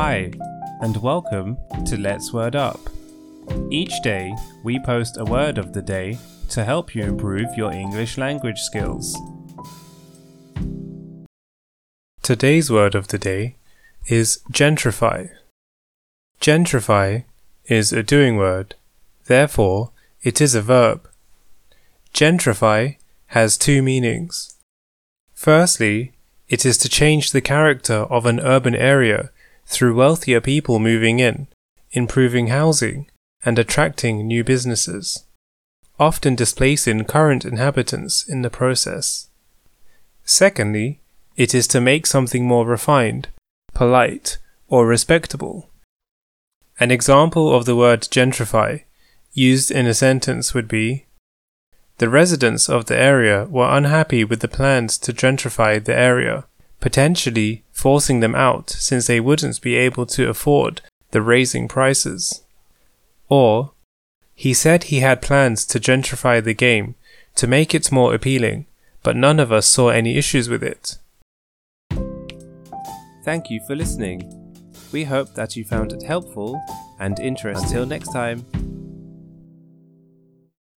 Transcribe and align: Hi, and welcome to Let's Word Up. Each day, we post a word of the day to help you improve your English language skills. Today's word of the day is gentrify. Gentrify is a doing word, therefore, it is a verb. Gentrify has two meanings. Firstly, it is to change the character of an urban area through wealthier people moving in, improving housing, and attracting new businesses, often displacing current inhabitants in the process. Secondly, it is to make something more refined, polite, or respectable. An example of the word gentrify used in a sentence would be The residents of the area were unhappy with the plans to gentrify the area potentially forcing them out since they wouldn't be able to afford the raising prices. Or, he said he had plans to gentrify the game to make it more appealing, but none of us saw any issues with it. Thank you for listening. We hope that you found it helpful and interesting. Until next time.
Hi, 0.00 0.30
and 0.80 0.96
welcome 0.98 1.58
to 1.86 1.98
Let's 1.98 2.32
Word 2.32 2.54
Up. 2.54 2.78
Each 3.68 4.00
day, 4.00 4.32
we 4.62 4.78
post 4.78 5.16
a 5.18 5.24
word 5.24 5.58
of 5.58 5.72
the 5.72 5.82
day 5.82 6.18
to 6.50 6.64
help 6.64 6.94
you 6.94 7.02
improve 7.02 7.56
your 7.56 7.72
English 7.72 8.16
language 8.16 8.60
skills. 8.60 9.18
Today's 12.22 12.70
word 12.70 12.94
of 12.94 13.08
the 13.08 13.18
day 13.18 13.56
is 14.06 14.40
gentrify. 14.52 15.30
Gentrify 16.40 17.24
is 17.64 17.92
a 17.92 18.04
doing 18.04 18.36
word, 18.36 18.76
therefore, 19.26 19.90
it 20.22 20.40
is 20.40 20.54
a 20.54 20.62
verb. 20.62 21.08
Gentrify 22.14 22.98
has 23.34 23.58
two 23.58 23.82
meanings. 23.82 24.54
Firstly, 25.34 26.12
it 26.48 26.64
is 26.64 26.78
to 26.78 26.88
change 26.88 27.32
the 27.32 27.40
character 27.40 28.06
of 28.08 28.26
an 28.26 28.38
urban 28.38 28.76
area 28.76 29.32
through 29.68 29.94
wealthier 29.94 30.40
people 30.40 30.78
moving 30.78 31.20
in, 31.20 31.46
improving 31.92 32.46
housing, 32.48 33.06
and 33.44 33.58
attracting 33.58 34.26
new 34.26 34.42
businesses, 34.42 35.24
often 36.00 36.34
displacing 36.34 37.04
current 37.04 37.44
inhabitants 37.44 38.26
in 38.26 38.42
the 38.42 38.50
process. 38.50 39.28
Secondly, 40.24 41.00
it 41.36 41.54
is 41.54 41.68
to 41.68 41.80
make 41.80 42.06
something 42.06 42.46
more 42.46 42.66
refined, 42.66 43.28
polite, 43.74 44.38
or 44.68 44.86
respectable. 44.86 45.70
An 46.80 46.90
example 46.90 47.54
of 47.54 47.66
the 47.66 47.76
word 47.76 48.02
gentrify 48.02 48.82
used 49.32 49.70
in 49.70 49.86
a 49.86 49.94
sentence 49.94 50.54
would 50.54 50.66
be 50.66 51.06
The 51.98 52.08
residents 52.08 52.68
of 52.68 52.86
the 52.86 52.96
area 52.96 53.44
were 53.44 53.68
unhappy 53.68 54.24
with 54.24 54.40
the 54.40 54.48
plans 54.48 54.96
to 54.98 55.12
gentrify 55.12 55.84
the 55.84 55.96
area 55.96 56.46
potentially 56.80 57.64
forcing 57.78 58.18
them 58.18 58.34
out 58.34 58.68
since 58.70 59.06
they 59.06 59.20
wouldn't 59.20 59.62
be 59.62 59.76
able 59.76 60.04
to 60.04 60.28
afford 60.28 60.80
the 61.12 61.22
raising 61.22 61.68
prices. 61.68 62.42
Or, 63.28 63.70
he 64.34 64.52
said 64.52 64.84
he 64.84 64.98
had 64.98 65.22
plans 65.22 65.64
to 65.66 65.78
gentrify 65.78 66.42
the 66.42 66.54
game 66.54 66.96
to 67.36 67.46
make 67.46 67.76
it 67.76 67.92
more 67.92 68.12
appealing, 68.12 68.66
but 69.04 69.14
none 69.14 69.38
of 69.38 69.52
us 69.52 69.68
saw 69.68 69.90
any 69.90 70.16
issues 70.16 70.48
with 70.48 70.64
it. 70.64 70.98
Thank 73.24 73.48
you 73.48 73.60
for 73.64 73.76
listening. 73.76 74.18
We 74.90 75.04
hope 75.04 75.34
that 75.34 75.54
you 75.54 75.64
found 75.64 75.92
it 75.92 76.02
helpful 76.02 76.60
and 76.98 77.20
interesting. 77.20 77.64
Until 77.64 77.86
next 77.86 78.12
time. 78.12 78.67